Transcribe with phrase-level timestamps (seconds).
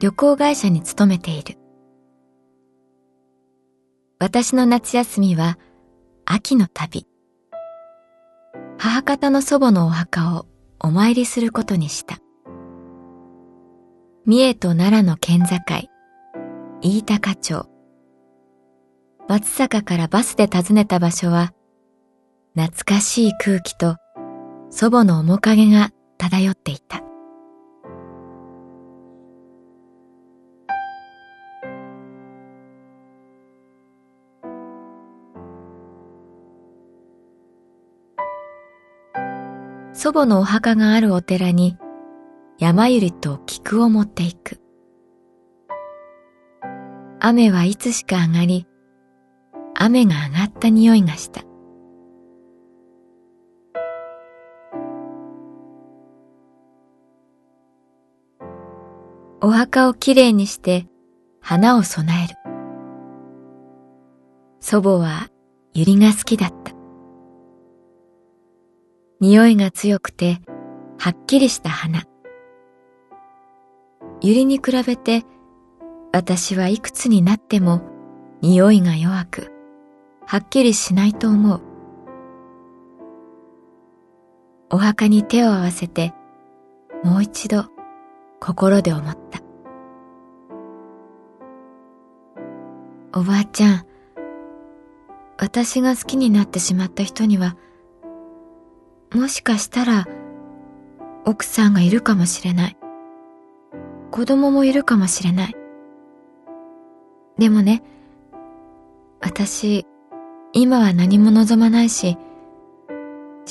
[0.00, 1.58] 旅行会社に勤めている。
[4.18, 5.58] 私の夏休みは
[6.24, 7.06] 秋の旅。
[8.78, 10.46] 母方の祖母のお墓を
[10.78, 12.16] お参りすることにした。
[14.24, 15.58] 三重と奈良の県境。
[16.80, 17.66] 飯高町。
[19.28, 21.52] 松坂からバスで訪ねた場所は
[22.56, 23.96] 懐かしい空気と
[24.70, 27.02] 祖母の面影が漂っていた。
[40.10, 41.78] 祖母のお墓があるお寺に
[42.58, 44.60] 山ゆりと菊を持っていく。
[47.20, 48.66] 雨はいつしか上がり、
[49.76, 51.42] 雨が上がった匂いがした。
[59.40, 60.88] お墓をきれいにして
[61.40, 62.34] 花を供える。
[64.58, 65.28] 祖母は
[65.72, 66.69] 百合が好きだった。
[69.20, 70.40] 匂いが強くて
[70.98, 72.04] はっきりした花。
[74.22, 75.24] 百合に比べて
[76.10, 77.82] 私はいくつになっても
[78.40, 79.52] 匂いが弱く、
[80.24, 81.60] はっきりしないと思う。
[84.70, 86.14] お墓に手を合わせて
[87.04, 87.66] もう一度
[88.40, 89.42] 心で思った。
[93.12, 93.86] おばあちゃん、
[95.36, 97.58] 私が好きになってしまった人には、
[99.12, 100.06] もしかしたら
[101.24, 102.76] 奥さんがいるかもしれない。
[104.10, 105.56] 子供もいるかもしれない。
[107.38, 107.82] でもね、
[109.20, 109.86] 私、
[110.52, 112.16] 今は何も望まないし、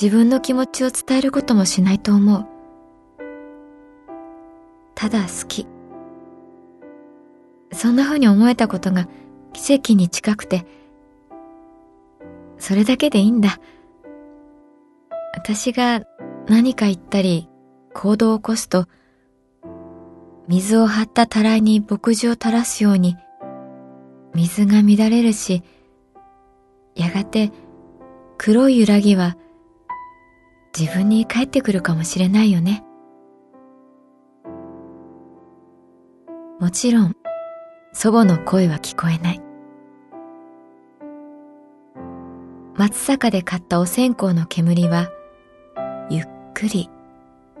[0.00, 2.46] 自分の気持ちを伝えることもしないと思う。
[4.94, 5.66] ただ好き。
[7.72, 9.08] そんな風に思えたことが
[9.52, 10.66] 奇跡に近くて、
[12.58, 13.60] それだけでいいんだ。
[15.32, 16.02] 私が
[16.48, 17.48] 何か言ったり
[17.94, 18.86] 行動を起こすと、
[20.48, 23.16] 水を張ったたらいに牧事を垂らすように、
[24.34, 25.62] 水が乱れるし、
[26.94, 27.52] やがて
[28.36, 29.36] 黒い揺らぎは
[30.78, 32.84] 自分に帰ってくるかもしれないよね。
[36.58, 37.16] もちろん、
[37.92, 39.40] 祖母の声は聞こえない。
[42.76, 45.10] 松坂で買ったお線香の煙は、
[46.54, 46.90] くり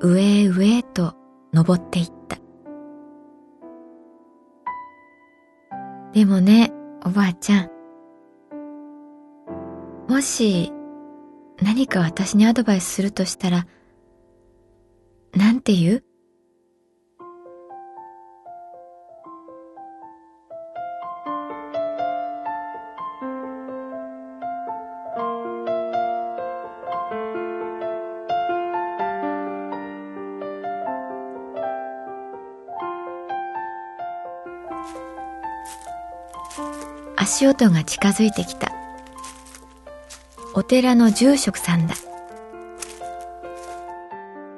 [0.00, 1.14] 上へ上へと
[1.52, 2.38] 登っていった。
[6.12, 6.72] でもね、
[7.04, 7.70] おばあちゃん。
[10.08, 10.72] もし、
[11.62, 13.66] 何か私にアドバイスするとしたら、
[15.34, 16.04] なんて言う？
[37.22, 38.72] 足音が近づいてきた
[40.54, 41.94] お寺の住職さんだ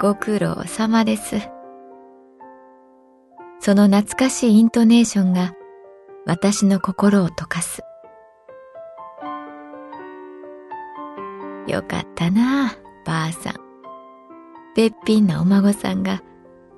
[0.00, 1.36] ご苦労様です。
[3.60, 5.54] その懐かしいイントネーションが
[6.26, 7.82] 私の心を溶かす。
[11.68, 13.54] よかったなあばあさん。
[14.74, 16.24] べっぴんなお孫さんが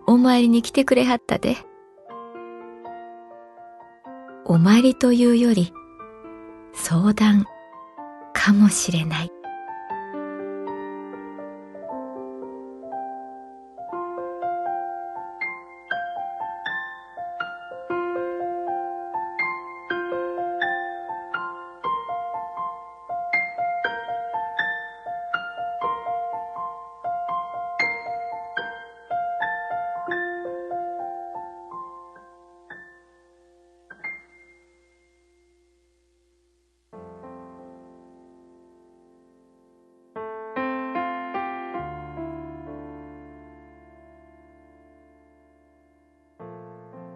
[0.07, 1.57] お参りに来てくれはったで。
[4.51, 5.73] お参りというより
[6.75, 7.47] 相談
[8.33, 9.40] かもしれない。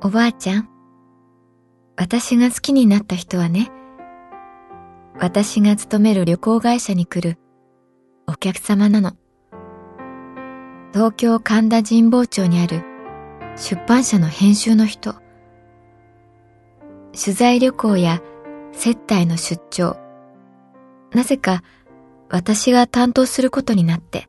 [0.07, 0.69] おばあちゃん、
[1.97, 3.71] 私が好きになった人はね、
[5.19, 7.39] 私が勤める旅行会社に来る
[8.27, 9.13] お客様なの。
[10.93, 12.83] 東京神田神保町にある
[13.57, 15.15] 出版社の編集の人。
[17.19, 18.21] 取材旅行や
[18.73, 19.97] 接待の出張。
[21.15, 21.63] なぜか
[22.29, 24.29] 私が担当することになって。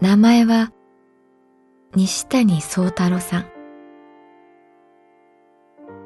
[0.00, 0.72] 名前は
[1.96, 3.46] 西谷宗太郎さん。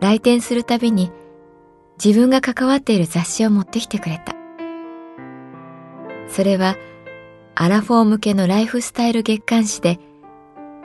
[0.01, 1.11] 来店するたびに
[2.03, 4.37] 自分が関わっている雑誌を持ってきてくれた。
[6.29, 6.77] それは
[7.57, 9.99] アラフォー向けのライフスタイル月刊誌で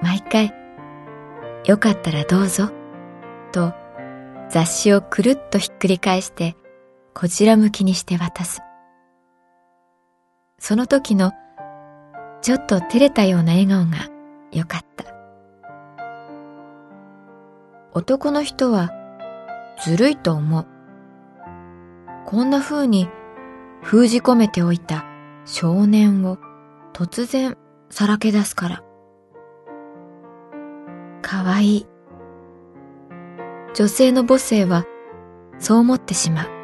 [0.02, 0.52] 毎回
[1.66, 2.72] よかったらどうぞ
[3.52, 3.74] と
[4.50, 6.56] 雑誌をくるっとひっくり返して
[7.14, 8.64] こちら向きにして渡す。
[10.58, 11.32] その時の
[12.42, 14.15] ちょっと照れたような笑顔が
[14.56, 15.06] よかった。
[17.94, 18.92] 男の人は
[19.84, 20.66] ずるいと思う。
[22.26, 23.10] こんな風に
[23.82, 25.06] 封じ込めておいた
[25.46, 26.38] 少年を
[26.94, 27.58] 突然
[27.90, 28.84] さらけ出すから。
[31.22, 31.88] かわいい。
[33.74, 34.86] 女性の母性は
[35.60, 36.55] そう思ってしまう。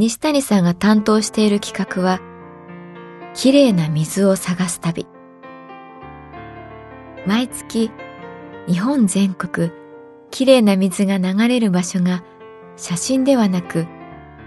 [0.00, 2.20] 西谷さんが担当している企画は、
[3.34, 5.06] 綺麗な水を探す旅。
[7.26, 7.90] 毎月、
[8.66, 9.70] 日本全国、
[10.30, 12.24] 綺麗な水が流れる場所が
[12.78, 13.86] 写真ではなく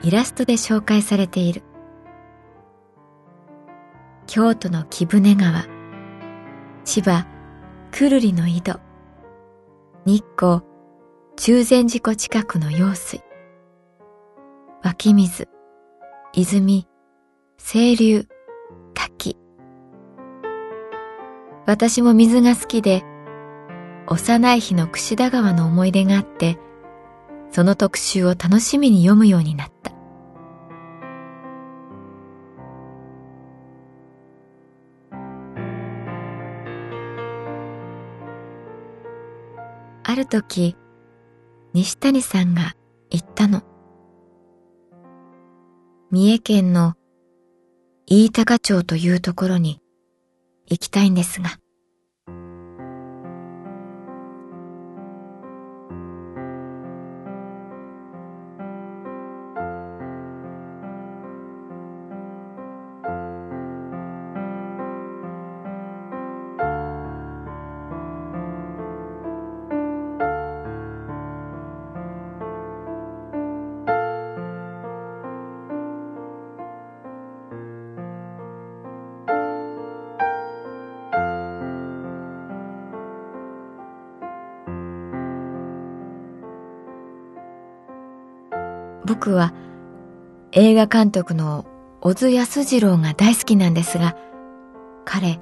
[0.01, 1.61] イラストで紹介されている。
[4.25, 5.67] 京都の貴船川、
[6.83, 7.27] 千葉、
[7.91, 8.79] 久留里の井戸、
[10.07, 10.61] 日光、
[11.35, 13.21] 中禅寺湖近くの用水、
[14.83, 15.47] 湧き水、
[16.33, 16.89] 泉、
[17.57, 18.27] 清流、
[18.93, 19.37] 滝。
[21.65, 23.01] 私も水が好きで、
[24.07, 26.59] 幼い日の櫛田川の思い出があって、
[27.49, 29.93] その特集を楽しみに読むようになった。
[40.03, 40.75] ある時、
[41.71, 42.75] 西谷さんが
[43.09, 43.63] 言ったの。
[46.13, 46.93] 三重県の
[48.05, 49.81] 飯高町というところに
[50.67, 51.57] 行きたいんですが。
[89.05, 89.53] 僕は
[90.51, 91.65] 映画監督の
[92.01, 94.15] 小津安二郎が大好きなんですが、
[95.05, 95.39] 彼、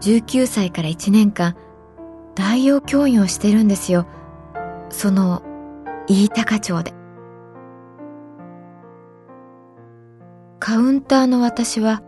[0.00, 1.56] 19歳から1年間、
[2.34, 4.06] 大洋教員をしてるんですよ。
[4.90, 5.42] その、
[6.08, 6.94] 飯高町で。
[10.58, 12.02] カウンターの私は、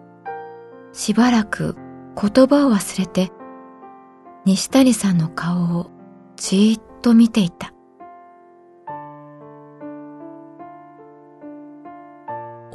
[0.92, 1.76] しばらく
[2.20, 3.30] 言葉を忘れて、
[4.44, 5.90] 西谷さんの顔を
[6.36, 7.72] じーっと見ていた。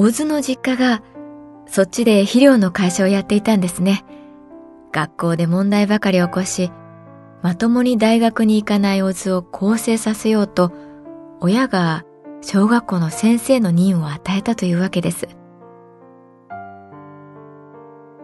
[0.06, 1.02] 小津の実家が
[1.66, 4.06] そっちで肥料の会社をやっていたんですね。
[4.92, 6.72] 学校で問題ばかり起こし、
[7.42, 10.72] まともに大学に行かないオズを更生させようと、
[11.40, 12.06] 親が
[12.42, 15.28] 小学校の先生の任を与えたというわけです。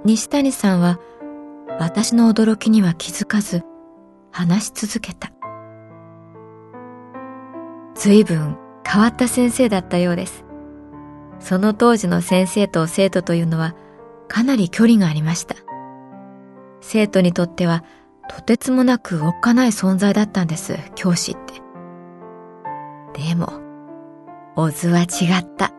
[0.06, 1.00] 西谷さんは
[1.80, 3.64] 私の驚きには気づかず
[4.30, 5.32] 話し続けた。
[7.96, 10.46] 随分変わった先生だったようです。
[11.42, 13.76] その当時の先生と生徒というのは
[14.28, 15.56] かなり距離がありました。
[16.80, 17.84] 生徒にとっては
[18.30, 21.62] とてつもなくおっかない存在だったんです、教師って。
[23.14, 23.60] でも、
[24.56, 25.06] オズは違
[25.40, 25.74] った。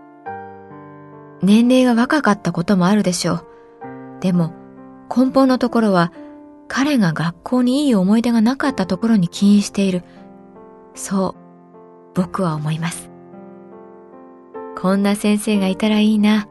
[1.40, 3.47] 年齢が若かったこともあるでしょう。
[4.21, 4.52] でも、
[5.14, 6.12] 根本のところは、
[6.69, 10.02] 彼が学校にいい思い出がなかったところに起因している。
[10.95, 11.35] そう、
[12.14, 13.12] 僕は思います。
[14.82, 16.48] こんな先生がいたらいいな。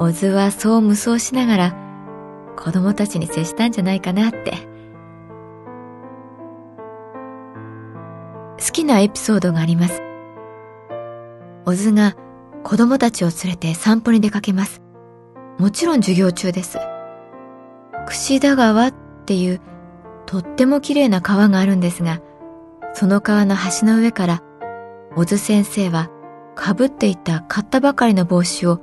[0.00, 1.76] オズはそう無双しながら、
[2.56, 4.52] 子供たちに接したんじゃないかなって。
[8.58, 10.00] 好きなエピソードがあります。
[11.66, 12.16] オズが
[12.64, 14.80] 子供たちを連れて散歩に出かけます。
[15.58, 16.78] もちろん授業中です。
[18.06, 18.94] 櫛田川っ
[19.26, 19.60] ていう
[20.24, 22.22] とっても綺麗な川があるんですが、
[22.94, 24.42] その川の橋の上から、
[25.14, 26.08] 小津先生は
[26.56, 28.80] かぶっていた買ったばかりの帽子を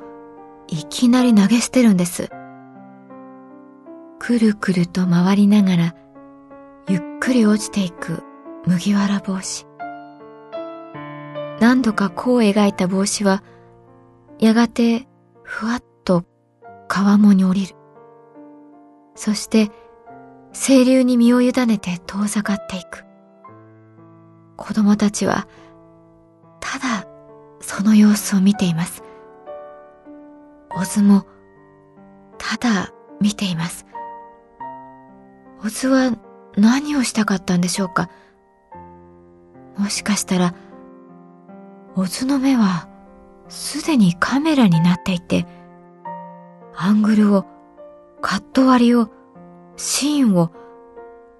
[0.67, 2.29] いきなり投げ捨てるんです。
[4.19, 5.95] くるくると回りながら、
[6.87, 8.23] ゆっくり落ちていく
[8.65, 9.65] 麦わら帽子。
[11.59, 13.43] 何度か弧を描いた帽子は、
[14.39, 15.07] やがて
[15.43, 16.23] ふわっと
[16.87, 17.75] 川面に降りる。
[19.15, 19.71] そして、
[20.53, 23.03] 清流に身を委ねて遠ざかっていく。
[24.57, 25.47] 子供たちは、
[26.59, 27.02] ただ
[27.75, 29.01] その様子を見ています。
[30.79, 31.25] オズも、
[32.37, 33.87] ただ見ています。
[35.65, 36.15] オズは
[36.55, 38.11] 何をしたかったんでしょうか？
[39.75, 40.53] もしかしたら、
[41.95, 42.87] オズの目は
[43.49, 45.47] すでにカメラになっていて、
[46.75, 47.47] アングルを、
[48.21, 49.09] カット割りを、
[49.77, 50.51] シーンを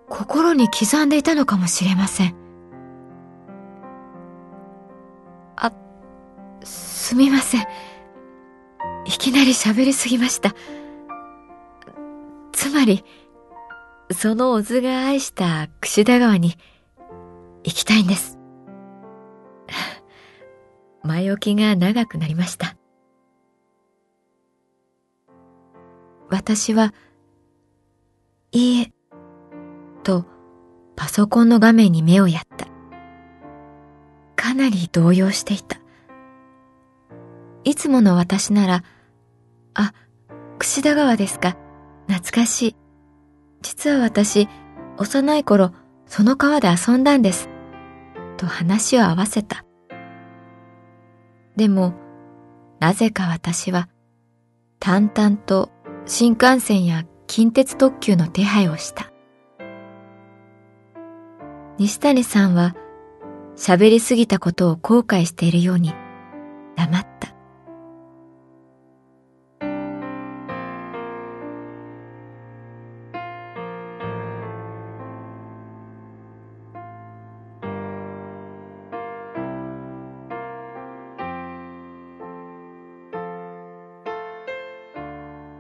[0.09, 2.42] 心に刻んでいたのかもしれません。
[7.03, 7.67] すみません。
[9.03, 10.55] いきなり喋りすぎました。
[12.53, 13.03] つまり、
[14.09, 16.55] その小津が愛した櫛田川に
[17.65, 18.39] 行きたいんです。
[21.03, 22.77] 前置きが長くなりました。
[26.29, 26.93] 私は、
[28.53, 28.93] いいえ、
[30.03, 30.25] と
[30.95, 32.65] パソコンの画面に目をやった。
[34.37, 35.82] かなり動揺していた。
[37.63, 38.83] いつもの私なら、
[39.73, 39.93] あ、
[40.59, 41.57] 櫛田川ですか、
[42.07, 42.75] 懐かしい。
[43.61, 44.49] 実は私、
[44.97, 45.71] 幼い頃、
[46.05, 47.49] その川で遊んだんです。
[48.37, 49.65] と話を合わせた。
[51.55, 51.93] でも、
[52.79, 53.87] なぜか私は、
[54.79, 55.71] 淡々と
[56.05, 59.11] 新幹線や近鉄特急の手配をした。
[61.77, 62.75] 西谷さんは、
[63.55, 65.93] 喋りすぎたことを後悔しているように、
[66.75, 67.12] 黙った。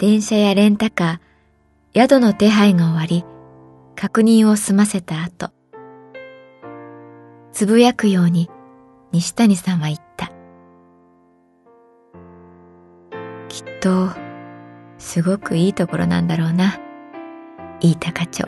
[0.03, 3.23] 電車やレンタカー、宿の手配が終わり、
[3.95, 5.53] 確認を済ませた後、
[7.53, 8.49] つぶやくように
[9.13, 10.27] 西谷さんは言った。
[13.47, 14.09] きっと、
[14.97, 16.81] すごくいいところなんだろうな、
[17.79, 18.43] 飯高町。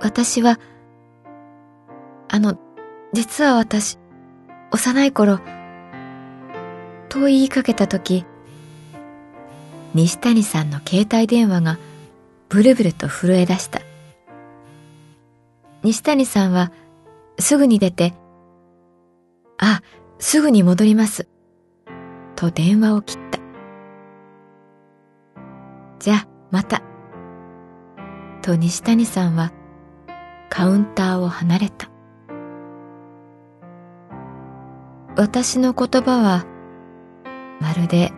[0.00, 0.58] 私は、
[2.30, 2.56] あの、
[3.12, 3.98] 実は私、
[4.70, 5.40] 幼い頃、
[7.10, 8.24] と言いかけたとき、
[9.94, 11.78] 西谷さんの携帯電話が
[12.48, 13.80] ブルブルと震え出した。
[15.82, 16.72] 西谷さんは
[17.38, 18.14] すぐに出て、
[19.58, 19.82] あ、
[20.18, 21.28] すぐに戻ります。
[22.36, 23.38] と電話を切った。
[25.98, 26.82] じゃあ、また。
[28.42, 29.52] と西谷さんは
[30.48, 31.88] カウンターを離れた。
[35.16, 36.46] 私の言葉は
[37.60, 38.12] まるで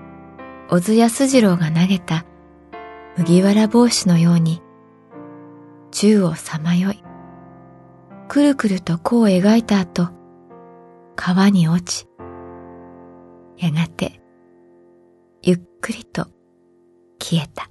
[0.68, 2.24] 小津安二郎が投げた
[3.16, 4.62] 麦わら帽子のように
[5.90, 7.04] 宙をさまよい、
[8.28, 10.08] くるくると弧を描いた後、
[11.14, 12.08] 川に落ち、
[13.56, 14.20] やがて
[15.42, 16.26] ゆっくりと
[17.20, 17.70] 消えた。